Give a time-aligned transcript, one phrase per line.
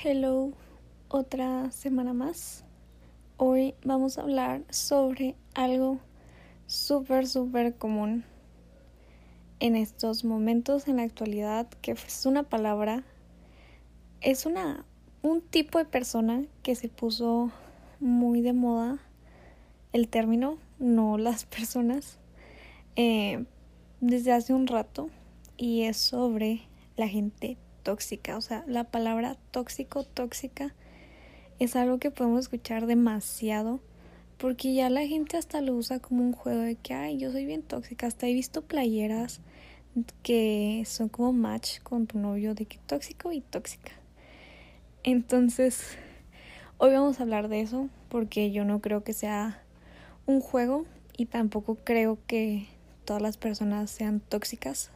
[0.00, 0.52] Hello,
[1.08, 2.64] otra semana más.
[3.36, 5.98] Hoy vamos a hablar sobre algo
[6.68, 8.22] súper, súper común
[9.58, 13.02] en estos momentos, en la actualidad, que es una palabra,
[14.20, 14.84] es una,
[15.22, 17.50] un tipo de persona que se puso
[17.98, 19.00] muy de moda
[19.92, 22.20] el término, no las personas,
[22.94, 23.46] eh,
[24.00, 25.10] desde hace un rato
[25.56, 26.60] y es sobre
[26.96, 27.58] la gente
[27.88, 28.36] tóxica.
[28.36, 30.74] O sea, la palabra tóxico, tóxica,
[31.58, 33.80] es algo que podemos escuchar demasiado.
[34.36, 37.46] Porque ya la gente hasta lo usa como un juego de que, ay, yo soy
[37.46, 38.06] bien tóxica.
[38.06, 39.40] Hasta he visto playeras
[40.22, 43.92] que son como match con tu novio de que tóxico y tóxica.
[45.02, 45.96] Entonces,
[46.76, 49.62] hoy vamos a hablar de eso porque yo no creo que sea
[50.26, 50.84] un juego
[51.16, 52.66] y tampoco creo que
[53.06, 54.90] todas las personas sean tóxicas.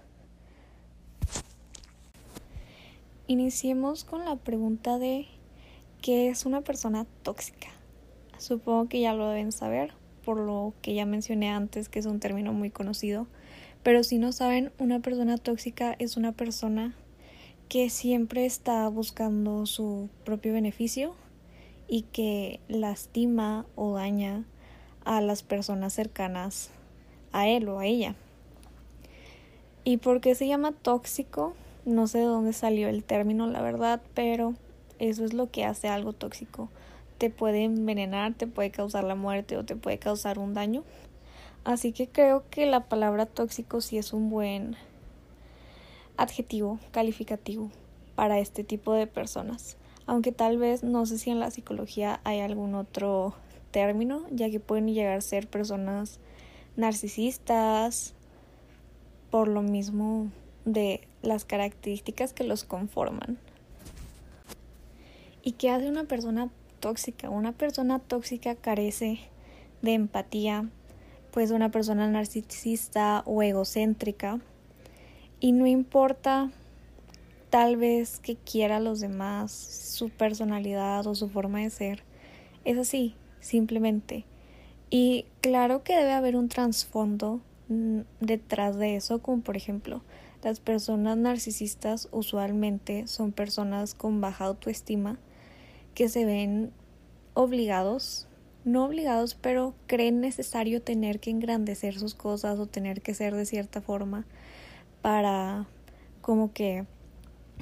[3.32, 5.26] Iniciemos con la pregunta de
[6.02, 7.68] ¿qué es una persona tóxica?
[8.36, 12.20] Supongo que ya lo deben saber, por lo que ya mencioné antes que es un
[12.20, 13.26] término muy conocido,
[13.82, 16.94] pero si no saben, una persona tóxica es una persona
[17.70, 21.14] que siempre está buscando su propio beneficio
[21.88, 24.44] y que lastima o daña
[25.06, 26.68] a las personas cercanas
[27.32, 28.14] a él o a ella.
[29.84, 31.54] ¿Y por qué se llama tóxico?
[31.84, 34.54] No sé de dónde salió el término, la verdad, pero
[34.98, 36.68] eso es lo que hace algo tóxico.
[37.18, 40.84] Te puede envenenar, te puede causar la muerte o te puede causar un daño.
[41.64, 44.76] Así que creo que la palabra tóxico sí es un buen
[46.16, 47.70] adjetivo calificativo
[48.14, 49.76] para este tipo de personas.
[50.06, 53.34] Aunque tal vez no sé si en la psicología hay algún otro
[53.70, 56.20] término, ya que pueden llegar a ser personas
[56.76, 58.14] narcisistas
[59.30, 60.30] por lo mismo
[60.64, 63.38] de las características que los conforman.
[65.42, 67.30] ¿Y qué hace una persona tóxica?
[67.30, 69.18] Una persona tóxica carece
[69.82, 70.68] de empatía,
[71.32, 74.40] pues una persona narcisista o egocéntrica.
[75.40, 76.50] Y no importa
[77.50, 82.02] tal vez que quiera a los demás, su personalidad o su forma de ser.
[82.64, 84.24] Es así, simplemente.
[84.88, 90.02] Y claro que debe haber un trasfondo mm, detrás de eso, como por ejemplo,
[90.42, 95.18] las personas narcisistas usualmente son personas con baja autoestima
[95.94, 96.72] que se ven
[97.34, 98.26] obligados,
[98.64, 103.46] no obligados, pero creen necesario tener que engrandecer sus cosas o tener que ser de
[103.46, 104.26] cierta forma
[105.00, 105.66] para
[106.20, 106.86] como que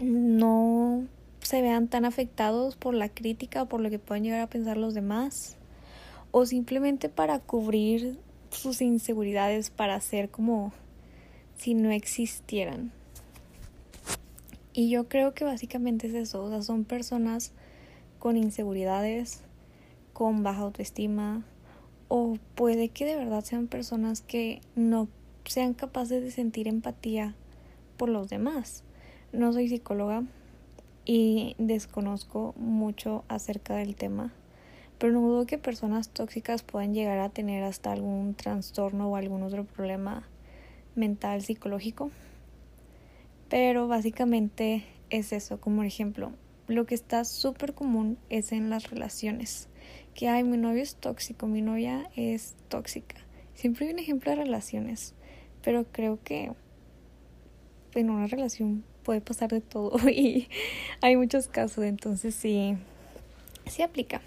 [0.00, 1.06] no
[1.40, 4.76] se vean tan afectados por la crítica o por lo que pueden llegar a pensar
[4.76, 5.56] los demás
[6.30, 8.18] o simplemente para cubrir
[8.50, 10.72] sus inseguridades para ser como
[11.60, 12.90] si no existieran.
[14.72, 17.52] Y yo creo que básicamente es eso, o sea, son personas
[18.18, 19.42] con inseguridades,
[20.14, 21.44] con baja autoestima,
[22.08, 25.08] o puede que de verdad sean personas que no
[25.44, 27.34] sean capaces de sentir empatía
[27.98, 28.82] por los demás.
[29.34, 30.22] No soy psicóloga
[31.04, 34.32] y desconozco mucho acerca del tema,
[34.96, 39.42] pero no dudo que personas tóxicas puedan llegar a tener hasta algún trastorno o algún
[39.42, 40.26] otro problema
[40.94, 42.10] mental psicológico.
[43.48, 46.32] Pero básicamente es eso, como ejemplo,
[46.68, 49.68] lo que está súper común es en las relaciones.
[50.14, 53.16] Que hay mi novio es tóxico, mi novia es tóxica.
[53.54, 55.14] Siempre hay un ejemplo de relaciones,
[55.62, 56.52] pero creo que
[57.94, 60.48] en una relación puede pasar de todo y
[61.00, 62.76] hay muchos casos, entonces sí,
[63.66, 64.20] sí aplica.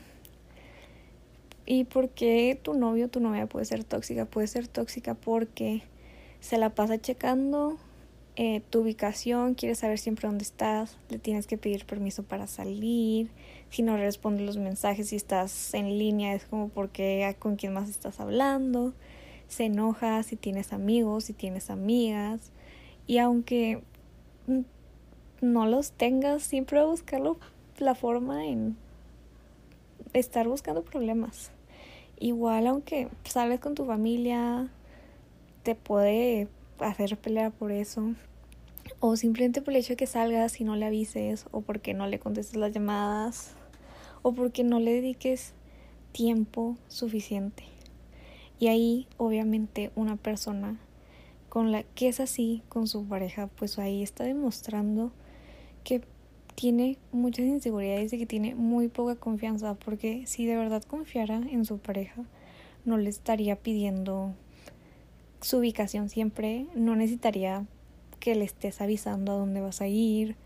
[1.66, 4.26] ¿Y por qué tu novio o tu novia puede ser tóxica?
[4.26, 5.84] Puede ser tóxica porque
[6.44, 7.78] se la pasa checando
[8.36, 13.30] eh, tu ubicación, quiere saber siempre dónde estás, le tienes que pedir permiso para salir,
[13.70, 17.90] si no responde los mensajes, si estás en línea, es como porque con quién más
[17.90, 18.94] estás hablando,
[19.48, 22.52] se enoja si tienes amigos, si tienes amigas,
[23.08, 23.82] y aunque
[25.40, 27.38] no los tengas, siempre va a buscarlo
[27.78, 28.76] la forma en
[30.12, 31.52] estar buscando problemas.
[32.20, 34.70] Igual aunque sales con tu familia,
[35.64, 36.48] te puede
[36.80, 38.14] hacer pelear por eso.
[39.00, 42.08] O simplemente por el hecho de que salgas y no le avises, o porque no
[42.08, 43.56] le contestes las llamadas,
[44.22, 45.54] o porque no le dediques
[46.12, 47.64] tiempo suficiente.
[48.60, 50.80] Y ahí, obviamente, una persona
[51.50, 55.12] con la que es así con su pareja, pues ahí está demostrando
[55.84, 56.02] que
[56.56, 61.66] tiene muchas inseguridades y que tiene muy poca confianza, porque si de verdad confiara en
[61.66, 62.24] su pareja,
[62.86, 64.34] no le estaría pidiendo
[65.44, 67.66] su ubicación siempre, no necesitaría
[68.20, 70.38] que le estés avisando a dónde vas a ir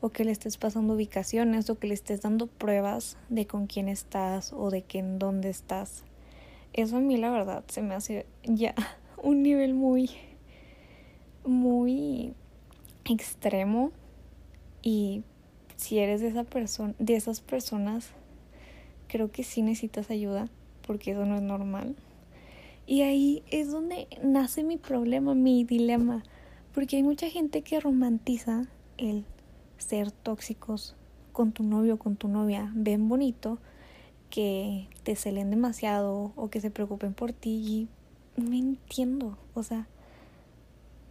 [0.00, 3.88] o que le estés pasando ubicaciones o que le estés dando pruebas de con quién
[3.88, 6.04] estás o de que en dónde estás.
[6.72, 8.74] Eso a mí la verdad se me hace ya
[9.22, 10.10] un nivel muy
[11.44, 12.32] muy
[13.04, 13.90] extremo
[14.82, 15.24] y
[15.76, 16.46] si eres de esa
[16.98, 18.10] de esas personas
[19.08, 20.48] creo que sí necesitas ayuda
[20.86, 21.96] porque eso no es normal.
[22.86, 26.22] Y ahí es donde nace mi problema, mi dilema,
[26.74, 28.66] porque hay mucha gente que romantiza
[28.98, 29.24] el
[29.78, 30.94] ser tóxicos
[31.32, 32.70] con tu novio o con tu novia.
[32.74, 33.58] Ven bonito
[34.28, 37.88] que te celen demasiado o que se preocupen por ti y
[38.36, 39.86] no entiendo, o sea,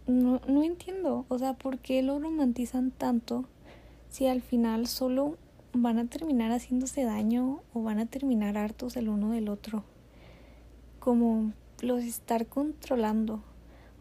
[0.06, 3.46] no, no entiendo, o sea, ¿por qué lo romantizan tanto
[4.10, 5.38] si al final solo
[5.72, 9.84] van a terminar haciéndose daño o van a terminar hartos el uno del otro?
[11.00, 13.42] Como los estar controlando.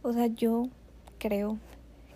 [0.01, 0.69] O sea, yo
[1.17, 1.57] creo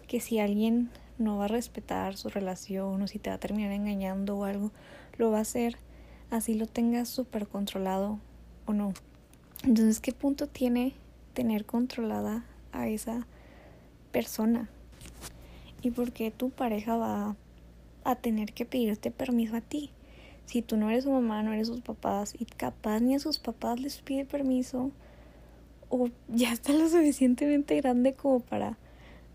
[0.07, 3.71] que si alguien no va a respetar su relación o si te va a terminar
[3.71, 4.71] engañando o algo,
[5.18, 5.77] lo va a hacer
[6.30, 8.19] así lo tengas súper controlado
[8.65, 8.94] o no.
[9.63, 10.94] Entonces, ¿qué punto tiene
[11.33, 13.27] tener controlada a esa
[14.12, 14.69] persona?
[15.81, 17.36] ¿Y por qué tu pareja va
[18.04, 19.92] a tener que pedirte permiso a ti?
[20.45, 23.39] Si tú no eres su mamá, no eres sus papás y capaz ni a sus
[23.39, 24.92] papás les pide permiso
[25.89, 28.78] o ya está lo suficientemente grande como para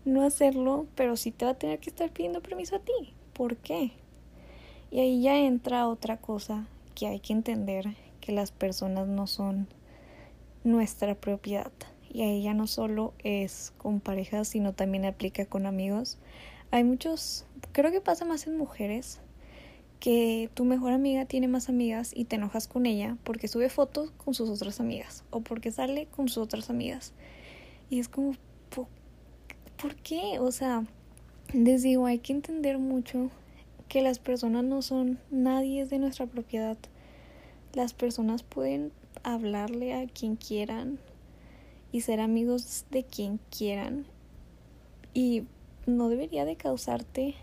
[0.05, 3.13] no hacerlo, pero sí te va a tener que estar pidiendo permiso a ti.
[3.33, 3.91] ¿Por qué?
[4.91, 9.67] Y ahí ya entra otra cosa que hay que entender, que las personas no son
[10.63, 11.71] nuestra propiedad.
[12.11, 16.19] Y ahí ya no solo es con parejas, sino también aplica con amigos.
[16.69, 19.19] Hay muchos, creo que pasa más en mujeres,
[20.03, 24.11] que tu mejor amiga tiene más amigas y te enojas con ella porque sube fotos
[24.17, 27.13] con sus otras amigas o porque sale con sus otras amigas.
[27.89, 28.33] Y es como,
[29.81, 30.39] ¿por qué?
[30.39, 30.83] O sea,
[31.53, 33.29] les digo, hay que entender mucho
[33.87, 36.77] que las personas no son nadie de nuestra propiedad.
[37.71, 38.91] Las personas pueden
[39.23, 40.99] hablarle a quien quieran
[41.93, 44.05] y ser amigos de quien quieran
[45.13, 45.43] y
[45.85, 47.35] no debería de causarte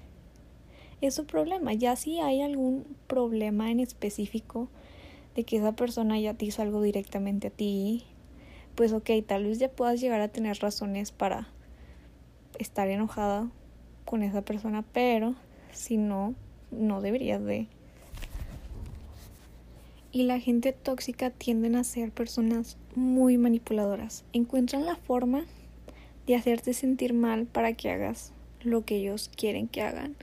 [1.01, 1.73] es su problema.
[1.73, 4.69] Ya si hay algún problema en específico
[5.35, 8.05] de que esa persona ya te hizo algo directamente a ti,
[8.75, 11.49] pues ok, tal vez ya puedas llegar a tener razones para
[12.59, 13.49] estar enojada
[14.05, 15.35] con esa persona, pero
[15.73, 16.35] si no,
[16.71, 17.69] no deberías de.
[20.13, 24.25] Y la gente tóxica tienden a ser personas muy manipuladoras.
[24.33, 25.45] Encuentran la forma
[26.27, 28.33] de hacerte sentir mal para que hagas
[28.63, 30.17] lo que ellos quieren que hagan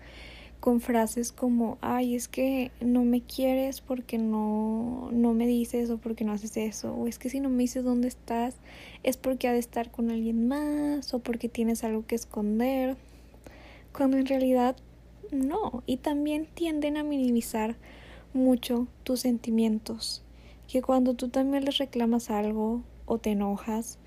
[0.60, 5.98] con frases como, ay, es que no me quieres porque no, no me dices o
[5.98, 8.56] porque no haces eso, o es que si no me dices dónde estás
[9.04, 12.98] es porque ha de estar con alguien más o porque tienes algo que esconder,
[13.94, 14.76] cuando en realidad
[15.32, 17.76] no, y también tienden a minimizar
[18.34, 20.24] mucho tus sentimientos,
[20.68, 24.00] que cuando tú también les reclamas algo o te enojas,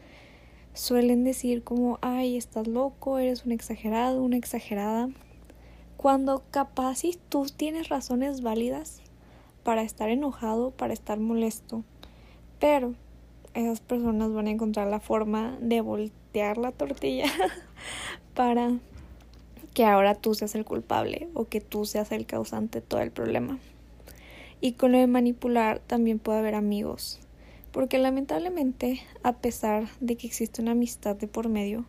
[0.75, 5.11] suelen decir como, ay, estás loco, eres un exagerado, una exagerada
[6.01, 9.03] cuando capaz si tú tienes razones válidas
[9.63, 11.85] para estar enojado, para estar molesto,
[12.59, 12.95] pero
[13.53, 17.27] esas personas van a encontrar la forma de voltear la tortilla
[18.35, 18.79] para
[19.75, 23.11] que ahora tú seas el culpable o que tú seas el causante de todo el
[23.11, 23.59] problema.
[24.63, 27.21] Y con lo de manipular también puede haber amigos,
[27.73, 31.85] porque lamentablemente, a pesar de que existe una amistad de por medio,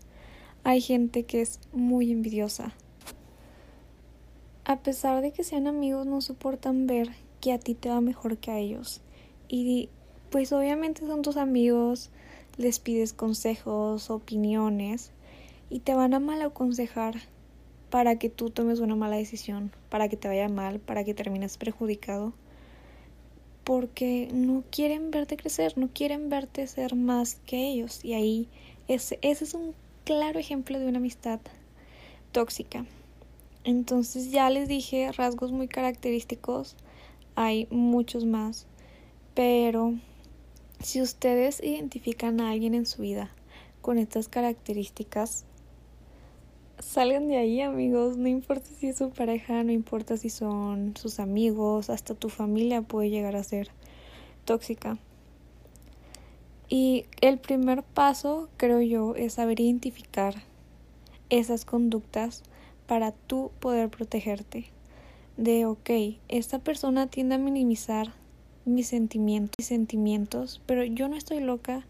[0.65, 2.73] hay gente que es muy envidiosa
[4.65, 8.37] a pesar de que sean amigos, no soportan ver que a ti te va mejor
[8.37, 9.01] que a ellos.
[9.47, 9.89] Y
[10.29, 12.09] pues obviamente son tus amigos,
[12.57, 15.11] les pides consejos, opiniones
[15.69, 17.15] y te van a mal aconsejar
[17.89, 21.57] para que tú tomes una mala decisión, para que te vaya mal, para que termines
[21.57, 22.33] perjudicado.
[23.63, 28.03] Porque no quieren verte crecer, no quieren verte ser más que ellos.
[28.03, 28.47] Y ahí
[28.87, 29.75] ese, ese es un
[30.05, 31.39] claro ejemplo de una amistad
[32.31, 32.85] tóxica.
[33.63, 36.75] Entonces ya les dije rasgos muy característicos,
[37.35, 38.65] hay muchos más,
[39.35, 39.93] pero
[40.79, 43.31] si ustedes identifican a alguien en su vida
[43.81, 45.45] con estas características,
[46.79, 51.19] salgan de ahí amigos, no importa si es su pareja, no importa si son sus
[51.19, 53.69] amigos, hasta tu familia puede llegar a ser
[54.45, 54.97] tóxica.
[56.67, 60.43] Y el primer paso, creo yo, es saber identificar
[61.29, 62.43] esas conductas
[62.87, 64.65] para tú poder protegerte.
[65.37, 65.89] De, ok,
[66.27, 68.13] esta persona tiende a minimizar
[68.65, 71.85] mis sentimientos, mis sentimientos, pero yo no estoy loca,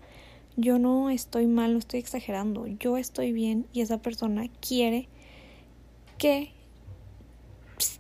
[0.56, 5.08] yo no estoy mal, no estoy exagerando, yo estoy bien y esa persona quiere
[6.18, 6.52] que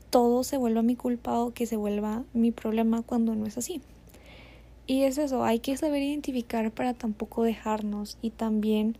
[0.09, 3.81] todo se vuelva mi culpa o que se vuelva mi problema cuando no es así.
[4.85, 8.97] Y es eso, hay que saber identificar para tampoco dejarnos y también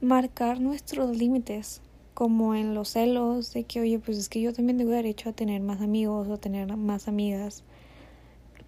[0.00, 1.80] marcar nuestros límites,
[2.14, 5.32] como en los celos de que, oye, pues es que yo también tengo derecho a
[5.32, 7.64] tener más amigos o a tener más amigas,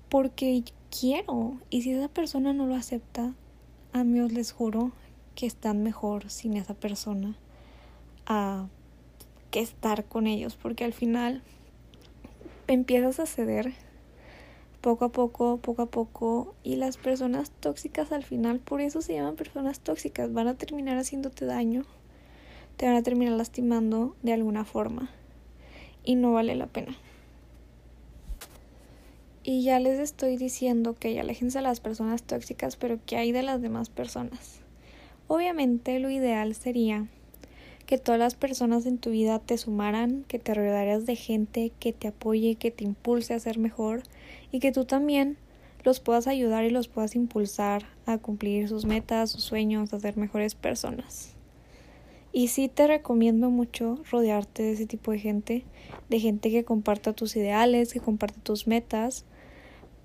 [0.08, 1.58] porque quiero.
[1.70, 3.34] Y si esa persona no lo acepta,
[3.92, 4.90] amigos, les juro
[5.36, 7.36] que están mejor sin esa persona
[8.26, 8.66] a
[9.50, 11.42] que estar con ellos, porque al final
[12.66, 13.74] empiezas a ceder
[14.80, 19.14] poco a poco, poco a poco, y las personas tóxicas al final, por eso se
[19.14, 21.84] llaman personas tóxicas, van a terminar haciéndote daño,
[22.76, 25.10] te van a terminar lastimando de alguna forma,
[26.04, 26.96] y no vale la pena.
[29.42, 33.30] Y ya les estoy diciendo que ya aléjense a las personas tóxicas, pero ¿qué hay
[33.30, 34.60] de las demás personas?
[35.28, 37.06] Obviamente lo ideal sería
[37.86, 41.92] que todas las personas en tu vida te sumaran, que te rodearas de gente que
[41.92, 44.02] te apoye, que te impulse a ser mejor
[44.50, 45.36] y que tú también
[45.84, 50.16] los puedas ayudar y los puedas impulsar a cumplir sus metas, sus sueños, a ser
[50.16, 51.35] mejores personas.
[52.36, 55.64] Y sí te recomiendo mucho rodearte de ese tipo de gente,
[56.10, 59.24] de gente que comparta tus ideales, que comparta tus metas,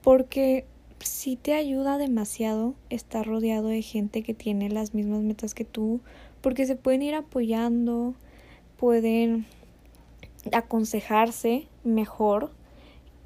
[0.02, 0.64] porque
[1.00, 6.00] sí te ayuda demasiado estar rodeado de gente que tiene las mismas metas que tú,
[6.40, 8.16] porque se pueden ir apoyando,
[8.78, 9.46] pueden
[10.54, 12.54] aconsejarse mejor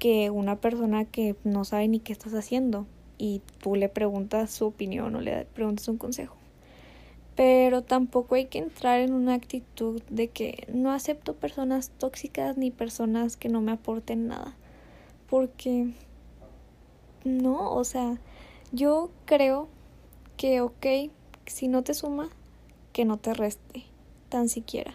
[0.00, 4.66] que una persona que no sabe ni qué estás haciendo y tú le preguntas su
[4.66, 6.35] opinión o le preguntas un consejo.
[7.36, 12.70] Pero tampoco hay que entrar en una actitud de que no acepto personas tóxicas ni
[12.70, 14.56] personas que no me aporten nada.
[15.28, 15.92] Porque
[17.24, 18.18] no, o sea,
[18.72, 19.68] yo creo
[20.36, 20.86] que ok,
[21.44, 22.30] si no te suma,
[22.92, 23.84] que no te reste
[24.28, 24.94] tan siquiera.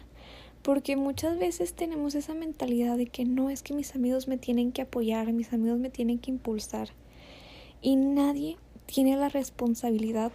[0.64, 4.72] Porque muchas veces tenemos esa mentalidad de que no es que mis amigos me tienen
[4.72, 6.90] que apoyar, mis amigos me tienen que impulsar.
[7.82, 10.32] Y nadie tiene la responsabilidad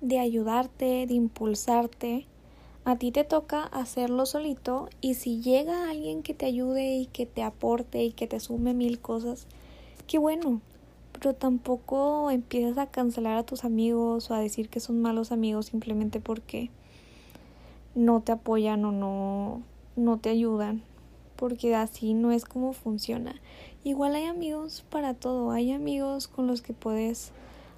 [0.00, 2.26] de ayudarte, de impulsarte.
[2.84, 7.26] A ti te toca hacerlo solito y si llega alguien que te ayude y que
[7.26, 9.46] te aporte y que te sume mil cosas,
[10.06, 10.60] qué bueno,
[11.12, 15.66] pero tampoco empiezas a cancelar a tus amigos o a decir que son malos amigos
[15.66, 16.70] simplemente porque
[17.94, 19.62] no te apoyan o no,
[19.96, 20.82] no te ayudan,
[21.36, 23.34] porque así no es como funciona.
[23.84, 27.32] Igual hay amigos para todo, hay amigos con los que puedes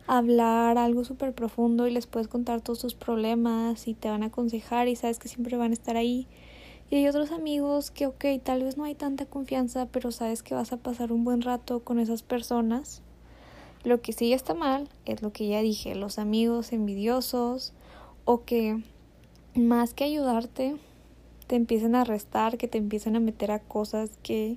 [0.06, 4.26] hablar algo súper profundo y les puedes contar todos tus problemas y te van a
[4.26, 6.26] aconsejar y sabes que siempre van a estar ahí.
[6.90, 10.54] Y hay otros amigos que, ok, tal vez no hay tanta confianza, pero sabes que
[10.54, 13.02] vas a pasar un buen rato con esas personas
[13.84, 17.72] lo que sí está mal es lo que ya dije, los amigos envidiosos
[18.24, 18.80] o que
[19.54, 20.76] más que ayudarte
[21.48, 24.56] te empiecen a arrestar, que te empiecen a meter a cosas que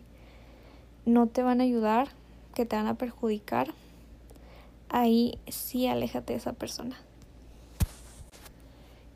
[1.05, 2.09] no te van a ayudar,
[2.53, 3.73] que te van a perjudicar.
[4.97, 6.95] Ahí sí aléjate de esa persona.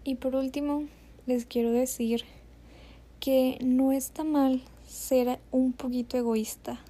[0.04, 0.84] Y por último,
[1.26, 2.26] les quiero decir
[3.22, 6.82] que no está mal ser un poquito egoísta.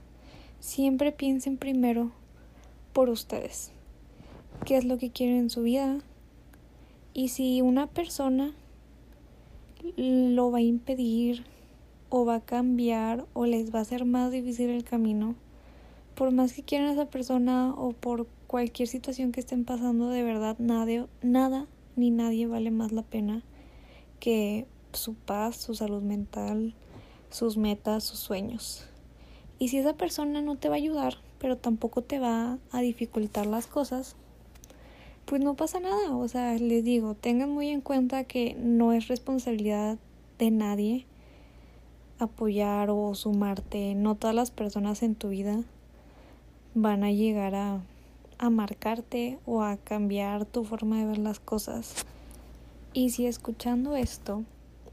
[0.60, 2.10] Siempre piensen primero
[2.92, 3.70] por ustedes.
[4.66, 6.00] ¿Qué es lo que quieren en su vida?
[7.14, 8.56] Y si una persona
[9.98, 11.46] lo va a impedir
[12.10, 15.36] o va a cambiar o les va a hacer más difícil el camino,
[16.16, 20.24] por más que quieran a esa persona o por cualquier situación que estén pasando, de
[20.24, 23.44] verdad nada, nada ni nadie vale más la pena
[24.20, 26.74] que su paz, su salud mental,
[27.30, 28.88] sus metas, sus sueños.
[29.60, 33.46] Y si esa persona no te va a ayudar, pero tampoco te va a dificultar
[33.46, 34.16] las cosas,
[35.26, 36.16] pues no pasa nada.
[36.16, 40.00] O sea, les digo, tengan muy en cuenta que no es responsabilidad
[40.40, 41.06] de nadie
[42.18, 43.94] apoyar o sumarte.
[43.94, 45.62] No todas las personas en tu vida
[46.74, 47.84] van a llegar a,
[48.40, 52.06] a marcarte o a cambiar tu forma de ver las cosas.
[52.94, 54.44] Y si escuchando esto,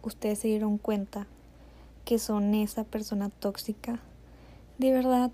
[0.03, 1.27] ustedes se dieron cuenta
[2.05, 4.01] que son esa persona tóxica,
[4.79, 5.31] de verdad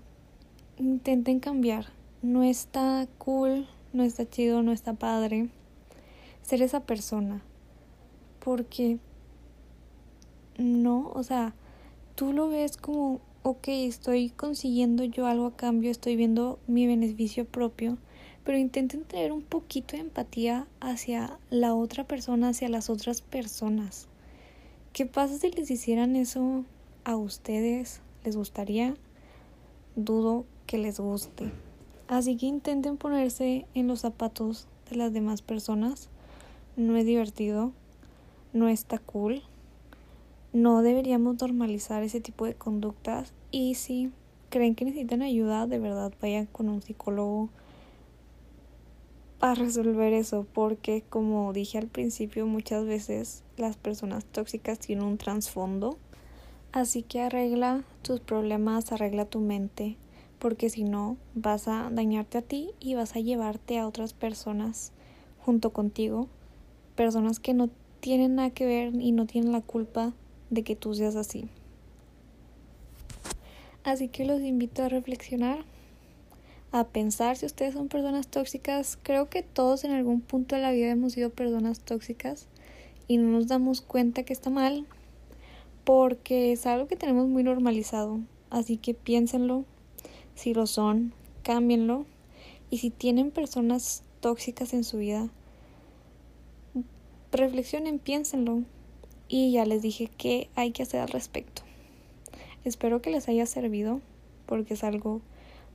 [0.77, 1.87] intenten cambiar.
[2.21, 5.49] No está cool, no está chido, no está padre
[6.41, 7.41] ser esa persona.
[8.39, 8.99] Porque
[10.57, 11.53] no, o sea,
[12.15, 17.43] tú lo ves como, ok, estoy consiguiendo yo algo a cambio, estoy viendo mi beneficio
[17.45, 17.97] propio,
[18.45, 24.07] pero intenten tener un poquito de empatía hacia la otra persona, hacia las otras personas.
[24.93, 26.63] ¿Qué pasa si les hicieran eso
[27.03, 28.01] a ustedes?
[28.23, 28.95] ¿Les gustaría?
[29.97, 31.51] Dudo que les guste.
[32.07, 36.09] Así que intenten ponerse en los zapatos de las demás personas.
[36.77, 37.73] No es divertido,
[38.53, 39.43] no está cool.
[40.53, 44.11] No deberíamos normalizar ese tipo de conductas y si
[44.49, 47.49] creen que necesitan ayuda, de verdad vayan con un psicólogo
[49.39, 55.17] a resolver eso, porque como dije al principio, muchas veces las personas tóxicas tienen un
[55.17, 55.97] trasfondo,
[56.71, 59.97] así que arregla tus problemas, arregla tu mente,
[60.37, 64.91] porque si no vas a dañarte a ti y vas a llevarte a otras personas
[65.39, 66.29] junto contigo,
[66.95, 67.69] personas que no
[68.01, 70.13] tienen nada que ver y no tienen la culpa
[70.53, 71.49] de que tú seas así.
[73.83, 75.65] Así que los invito a reflexionar
[76.71, 78.97] a pensar si ustedes son personas tóxicas.
[79.03, 82.47] Creo que todos en algún punto de la vida hemos sido personas tóxicas
[83.07, 84.87] y no nos damos cuenta que está mal
[85.83, 88.19] porque es algo que tenemos muy normalizado.
[88.49, 89.65] Así que piénsenlo,
[90.33, 92.05] si lo son, cámbienlo
[92.69, 95.29] y si tienen personas tóxicas en su vida,
[97.31, 98.63] reflexionen, piénsenlo
[99.27, 101.63] y ya les dije qué hay que hacer al respecto.
[102.65, 104.01] Espero que les haya servido
[104.45, 105.21] porque es algo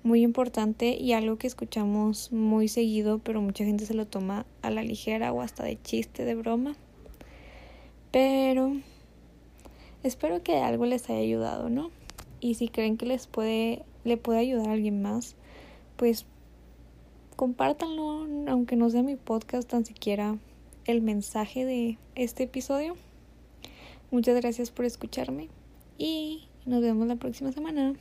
[0.02, 4.70] muy importante y algo que escuchamos muy seguido, pero mucha gente se lo toma a
[4.70, 6.76] la ligera o hasta de chiste, de broma.
[8.10, 8.76] Pero
[10.02, 11.90] espero que algo les haya ayudado, ¿no?
[12.40, 15.36] Y si creen que les puede le puede ayudar a alguien más,
[15.96, 16.26] pues
[17.36, 20.38] compártanlo, aunque no sea mi podcast, tan siquiera
[20.86, 22.96] el mensaje de este episodio.
[24.10, 25.48] Muchas gracias por escucharme
[25.98, 27.92] y nos vemos la próxima semana.